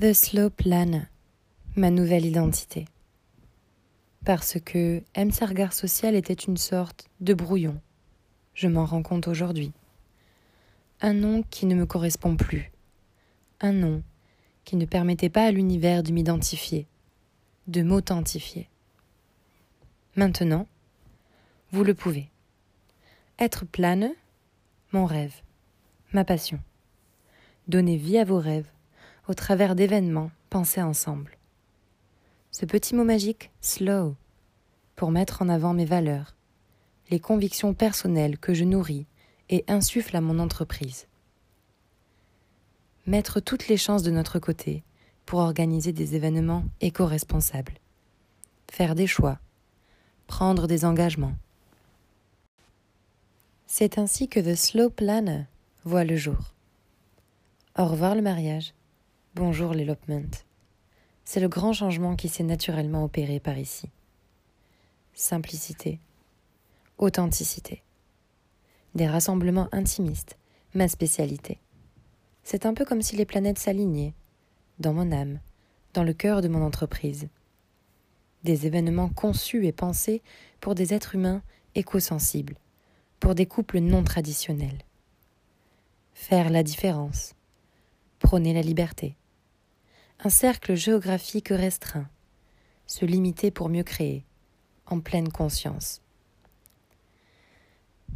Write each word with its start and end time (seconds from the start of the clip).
The 0.00 0.12
Slow 0.12 0.50
Plan, 0.50 1.06
ma 1.76 1.88
nouvelle 1.88 2.24
identité. 2.24 2.86
Parce 4.24 4.58
que 4.58 5.04
M. 5.14 5.30
Sargar 5.30 5.72
Social 5.72 6.16
était 6.16 6.34
une 6.34 6.56
sorte 6.56 7.08
de 7.20 7.32
brouillon. 7.32 7.80
Je 8.54 8.66
m'en 8.66 8.86
rends 8.86 9.04
compte 9.04 9.28
aujourd'hui. 9.28 9.70
Un 11.00 11.12
nom 11.12 11.44
qui 11.44 11.64
ne 11.66 11.76
me 11.76 11.86
correspond 11.86 12.34
plus. 12.34 12.72
Un 13.60 13.70
nom 13.70 14.02
qui 14.64 14.74
ne 14.74 14.84
permettait 14.84 15.28
pas 15.28 15.44
à 15.44 15.52
l'univers 15.52 16.02
de 16.02 16.10
m'identifier, 16.10 16.88
de 17.68 17.82
m'authentifier. 17.82 18.68
Maintenant, 20.16 20.66
vous 21.70 21.84
le 21.84 21.94
pouvez. 21.94 22.30
Être 23.38 23.64
plane, 23.64 24.10
mon 24.90 25.06
rêve, 25.06 25.40
ma 26.12 26.24
passion. 26.24 26.58
Donner 27.68 27.96
vie 27.96 28.18
à 28.18 28.24
vos 28.24 28.40
rêves 28.40 28.73
au 29.28 29.34
travers 29.34 29.74
d'événements 29.74 30.30
pensés 30.50 30.82
ensemble. 30.82 31.38
Ce 32.50 32.66
petit 32.66 32.94
mot 32.94 33.04
magique, 33.04 33.50
slow, 33.60 34.14
pour 34.96 35.10
mettre 35.10 35.42
en 35.42 35.48
avant 35.48 35.74
mes 35.74 35.84
valeurs, 35.84 36.34
les 37.10 37.20
convictions 37.20 37.74
personnelles 37.74 38.38
que 38.38 38.54
je 38.54 38.64
nourris 38.64 39.06
et 39.50 39.64
insuffle 39.68 40.16
à 40.16 40.20
mon 40.20 40.38
entreprise. 40.38 41.06
Mettre 43.06 43.40
toutes 43.40 43.68
les 43.68 43.76
chances 43.76 44.02
de 44.02 44.10
notre 44.10 44.38
côté 44.38 44.82
pour 45.26 45.40
organiser 45.40 45.92
des 45.92 46.14
événements 46.14 46.64
éco-responsables. 46.80 47.74
Faire 48.70 48.94
des 48.94 49.06
choix. 49.06 49.38
Prendre 50.26 50.66
des 50.66 50.84
engagements. 50.84 51.34
C'est 53.66 53.98
ainsi 53.98 54.28
que 54.28 54.40
The 54.40 54.54
Slow 54.54 54.88
Planner 54.88 55.44
voit 55.84 56.04
le 56.04 56.16
jour. 56.16 56.54
Au 57.76 57.86
revoir 57.86 58.14
le 58.14 58.22
mariage. 58.22 58.72
Bonjour 59.36 59.74
l'elopement. 59.74 60.30
C'est 61.24 61.40
le 61.40 61.48
grand 61.48 61.72
changement 61.72 62.14
qui 62.14 62.28
s'est 62.28 62.44
naturellement 62.44 63.02
opéré 63.02 63.40
par 63.40 63.58
ici. 63.58 63.90
Simplicité, 65.12 65.98
authenticité. 66.98 67.82
Des 68.94 69.08
rassemblements 69.08 69.68
intimistes, 69.72 70.38
ma 70.72 70.86
spécialité. 70.86 71.58
C'est 72.44 72.64
un 72.64 72.74
peu 72.74 72.84
comme 72.84 73.02
si 73.02 73.16
les 73.16 73.24
planètes 73.24 73.58
s'alignaient, 73.58 74.14
dans 74.78 74.92
mon 74.92 75.10
âme, 75.10 75.40
dans 75.94 76.04
le 76.04 76.12
cœur 76.12 76.40
de 76.40 76.46
mon 76.46 76.64
entreprise. 76.64 77.26
Des 78.44 78.68
événements 78.68 79.08
conçus 79.08 79.66
et 79.66 79.72
pensés 79.72 80.22
pour 80.60 80.76
des 80.76 80.94
êtres 80.94 81.16
humains 81.16 81.42
éco-sensibles, 81.74 82.54
pour 83.18 83.34
des 83.34 83.46
couples 83.46 83.80
non 83.80 84.04
traditionnels. 84.04 84.84
Faire 86.12 86.50
la 86.50 86.62
différence, 86.62 87.34
prôner 88.20 88.54
la 88.54 88.62
liberté, 88.62 89.16
un 90.20 90.30
cercle 90.30 90.74
géographique 90.74 91.48
restreint, 91.48 92.08
se 92.86 93.04
limiter 93.04 93.50
pour 93.50 93.68
mieux 93.68 93.82
créer, 93.82 94.24
en 94.86 95.00
pleine 95.00 95.30
conscience. 95.30 96.00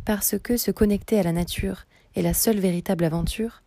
Parce 0.04 0.38
que 0.38 0.56
se 0.56 0.70
connecter 0.70 1.18
à 1.18 1.22
la 1.22 1.32
nature 1.32 1.84
est 2.14 2.22
la 2.22 2.34
seule 2.34 2.60
véritable 2.60 3.04
aventure, 3.04 3.62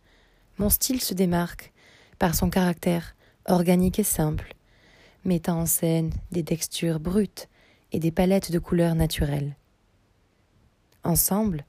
mon 0.58 0.70
style 0.70 1.00
se 1.00 1.14
démarque 1.14 1.72
par 2.18 2.34
son 2.34 2.50
caractère 2.50 3.14
organique 3.46 3.98
et 3.98 4.04
simple, 4.04 4.54
mettant 5.24 5.60
en 5.60 5.66
scène 5.66 6.12
des 6.32 6.42
textures 6.42 7.00
brutes 7.00 7.48
et 7.92 7.98
des 7.98 8.10
palettes 8.10 8.50
de 8.50 8.58
couleurs 8.58 8.94
naturelles. 8.94 9.54
Ensemble, 11.04 11.64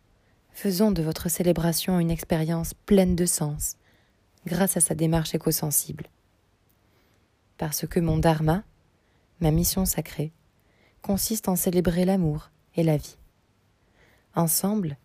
faisons 0.52 0.92
de 0.92 1.04
votre 1.04 1.30
célébration 1.30 2.00
une 2.00 2.12
expérience 2.12 2.74
pleine 2.74 3.16
de 3.16 3.26
sens, 3.26 3.78
grâce 4.46 4.78
à 4.78 4.82
sa 4.82 4.96
démarche 4.96 5.36
éco-sensible 5.36 6.10
parce 7.64 7.88
que 7.88 8.02
mon 8.02 8.18
dharma, 8.18 8.66
ma 9.40 9.50
mission 9.50 9.86
sacrée, 9.86 10.34
consiste 11.02 11.48
en 11.48 11.56
célébrer 11.56 12.04
l'amour 12.04 12.52
et 12.76 12.84
la 12.84 12.98
vie. 12.98 13.16
Ensemble, 14.36 14.98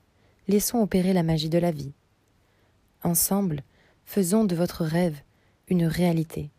laissons 0.49 0.81
opérer 0.81 1.12
la 1.12 1.22
magie 1.22 1.50
de 1.50 1.59
la 1.59 1.71
vie. 1.71 1.93
Ensemble, 3.05 3.62
faisons 4.06 4.44
de 4.44 4.56
votre 4.56 4.84
rêve 4.84 5.21
une 5.69 5.84
réalité. 5.84 6.50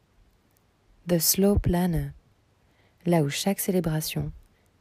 The 1.10 1.20
Slow 1.20 1.60
Planner, 1.60 2.12
là 3.06 3.22
où 3.22 3.30
chaque 3.30 3.60
célébration 3.60 4.32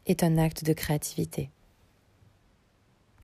est 0.06 0.22
un 0.22 0.38
acte 0.38 0.62
de 0.62 0.72
créativité. 0.72 1.50